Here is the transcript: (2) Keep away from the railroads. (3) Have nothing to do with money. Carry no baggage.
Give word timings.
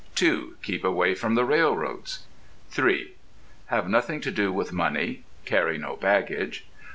(2) 0.15 0.55
Keep 0.63 0.83
away 0.83 1.13
from 1.13 1.35
the 1.35 1.45
railroads. 1.45 2.23
(3) 2.71 3.13
Have 3.67 3.87
nothing 3.87 4.19
to 4.21 4.31
do 4.31 4.51
with 4.51 4.73
money. 4.73 5.23
Carry 5.45 5.77
no 5.77 5.95
baggage. 5.95 6.65